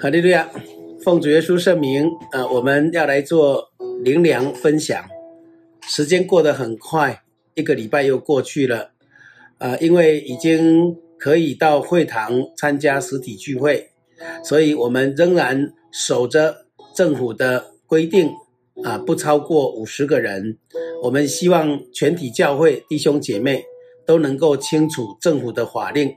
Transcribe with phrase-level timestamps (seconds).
[0.00, 0.48] 哈利路亚，
[1.02, 3.68] 奉主耶稣圣名，啊、呃，我们要来做
[4.04, 5.04] 灵粮分享。
[5.88, 7.24] 时间过得很快，
[7.54, 8.92] 一个礼拜又过去了，
[9.58, 13.90] 啊、因为已经可以到会堂参加实体聚会，
[14.44, 18.30] 所以我们仍然守着政府的规定，
[18.84, 20.58] 啊、不超过五十个人。
[21.02, 23.64] 我们希望全体教会弟兄姐妹
[24.06, 26.14] 都能够清楚政府的法令，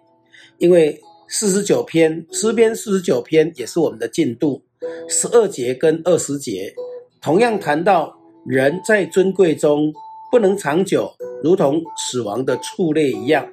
[0.59, 1.01] 因为。
[1.33, 4.61] 四十九篇诗篇，四十九篇也是我们的进度。
[5.07, 6.73] 十二节跟二十节
[7.21, 8.13] 同样谈到
[8.45, 9.93] 人在尊贵中
[10.29, 11.09] 不能长久，
[11.41, 13.47] 如同死亡的畜类一样。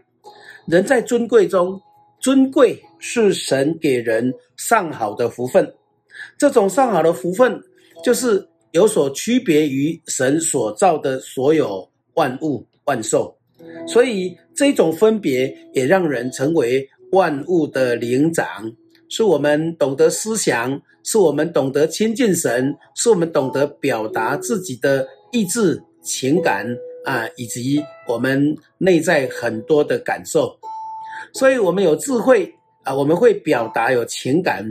[0.67, 1.81] 人在尊贵中，
[2.19, 5.73] 尊贵是神给人上好的福分。
[6.37, 7.63] 这种上好的福分，
[8.03, 13.39] 就是有所区别于神所造的所有万物万兽。
[13.87, 16.89] 所以这种分别也让人成为。
[17.13, 18.71] 万物的灵长，
[19.09, 26.67] 是我们懂得思想，是我们懂得亲近神，是我们懂得表达自己的意志、情感
[27.05, 30.55] 啊，以及我们内在很多的感受。
[31.33, 32.53] 所以，我们有智慧
[32.85, 34.65] 啊，我们会表达有情感，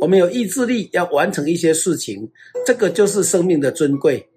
[0.00, 2.28] 我们有意志力，要完成一些事情。
[2.66, 4.28] 这个就是生命的尊贵。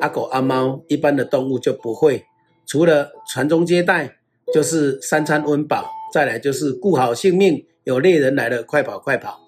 [0.00, 2.22] 阿狗阿猫一般的动物就不会，
[2.66, 4.10] 除了传宗接代，
[4.52, 5.88] 就是三餐温饱。
[6.14, 9.40] 再来就是顾好性命，有猎人来了，快跑快跑。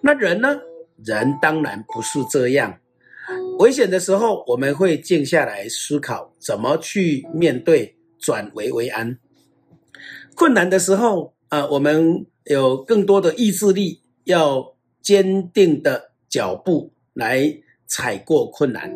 [0.00, 0.60] 那人呢？
[1.04, 2.80] 人当然不是这样。
[3.60, 9.20] 危险的时候，我们会静下来思考怎么去面对，转危为安。
[10.34, 18.92] 困难的时候啊，我们有更多的意志力，要坚定的脚步来踩过困难。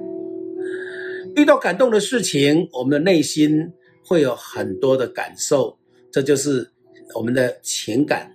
[1.37, 3.73] 遇到感动的事情，我们的内心
[4.05, 5.79] 会有很多的感受，
[6.11, 6.74] 这就是。
[7.15, 8.35] 我们的情感，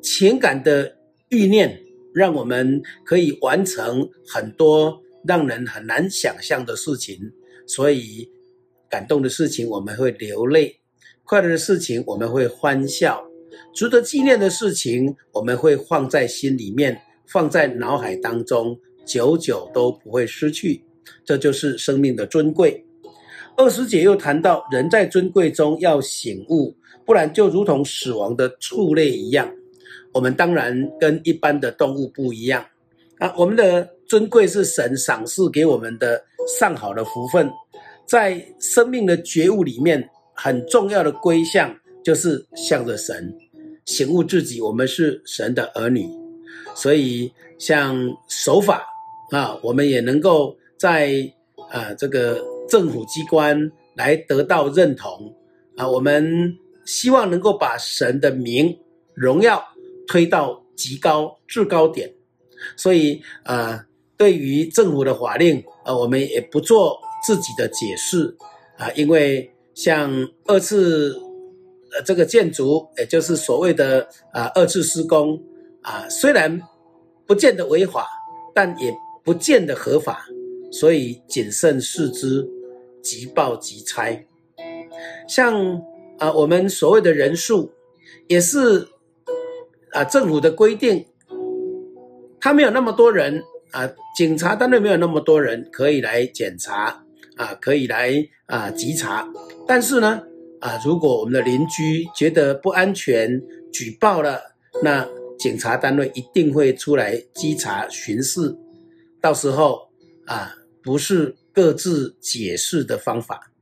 [0.00, 0.96] 情感的
[1.30, 1.80] 欲念，
[2.14, 7.18] 让我们可以完成很多让人很难想象的事情。
[7.66, 8.30] 所以，
[8.88, 10.78] 感动的事情我们会流泪，
[11.24, 13.26] 快乐的事情我们会欢笑，
[13.74, 20.84] 值得纪念的事情我们会放在心里面，放在脑海当中，久久都不会失去。
[21.24, 22.84] 这就是生命的尊贵。
[23.56, 26.76] 二师姐又谈到，人在尊贵中要醒悟。
[27.06, 29.48] 不然就如同死亡的畜类一样，
[30.12, 32.66] 我们当然跟一般的动物不一样
[33.18, 33.32] 啊。
[33.38, 36.20] 我们的尊贵是神赏赐给我们的
[36.58, 37.48] 上好的福分，
[38.06, 41.72] 在生命的觉悟里面，很重要的归向
[42.02, 43.32] 就是向着神，
[43.84, 46.08] 醒悟自己，我们是神的儿女。
[46.74, 47.96] 所以像
[48.28, 48.84] 守法
[49.30, 51.12] 啊，我们也能够在
[51.70, 55.32] 啊这个政府机关来得到认同
[55.76, 56.52] 啊，我们。
[56.86, 58.78] 希望能够把神的名
[59.12, 59.62] 荣耀
[60.06, 62.14] 推到极高至高点，
[62.76, 63.84] 所以呃，
[64.16, 68.36] 对于政府的法令，呃，我们也不做自己的解释
[68.78, 70.10] 啊，因为像
[70.44, 71.20] 二次
[71.92, 75.42] 呃这个建筑，也就是所谓的啊二次施工
[75.82, 76.60] 啊，虽然
[77.26, 78.06] 不见得违法，
[78.54, 80.24] 但也不见得合法，
[80.70, 82.48] 所以谨慎视之，
[83.02, 84.24] 即报即拆，
[85.28, 85.82] 像。
[86.18, 87.72] 啊，我们所谓的人数，
[88.28, 88.88] 也是
[89.92, 91.06] 啊，政府的规定，
[92.40, 97.04] 他没有那么多人啊，警察单位没有那么多人可以来检查
[97.36, 98.12] 啊，可以来
[98.46, 99.28] 啊稽查。
[99.66, 100.22] 但是呢，
[100.60, 104.40] 啊，如果我们的邻居觉得不安全，举报了，
[104.82, 105.06] 那
[105.38, 108.56] 警察单位一定会出来稽查巡视。
[109.20, 109.88] 到时候
[110.26, 113.52] 啊，不是各自解释的方法。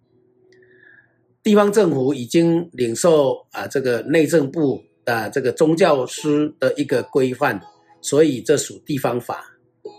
[1.44, 7.60] 地方政府已经领受啊，这个内政部啊，这个宗教师的一个规范，
[8.00, 9.44] 所以这属地方法。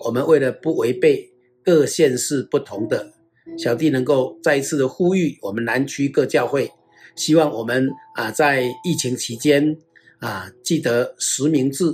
[0.04, 1.32] 我们为了不违背
[1.64, 3.14] 各县市不同的，
[3.60, 6.68] 小弟能够再一次的呼吁我们南区各教会，
[7.16, 9.78] 希望我们啊在疫情期间
[10.18, 11.86] 啊记得实名制，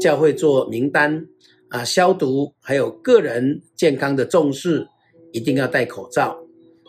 [0.00, 1.24] 教会做名单
[1.68, 4.84] 啊消毒，还有个人健康的重视，
[5.30, 6.36] 一定要戴口罩。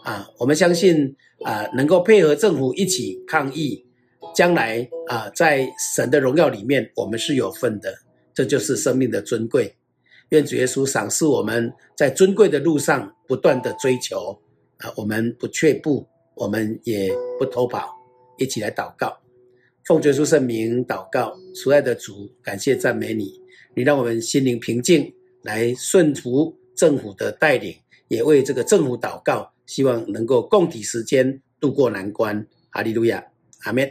[0.04, 3.86] 啊，我们相信啊，能够配合政府一起抗疫，
[4.34, 7.94] 将来啊，在神的荣耀里面，我们是有份的。
[8.34, 9.76] 这就是生命的尊贵。
[10.30, 14.40] 愿主耶稣赏赐我们在尊贵的路上不断的追求
[14.78, 17.90] 啊，我们不却步，我们也不偷跑。
[18.38, 19.18] 一起来祷告，
[19.84, 23.34] 奉耶稣圣名祷告，慈爱的主，感谢赞美你，
[23.76, 25.14] 你让我们心灵平静，
[25.44, 27.76] 来顺服政府的带领，
[28.10, 29.54] 也为这个政府祷告。
[29.66, 32.48] 希望能够共体时间，渡过难关。
[32.72, 33.24] 哈利路亚，
[33.62, 33.90] 阿门。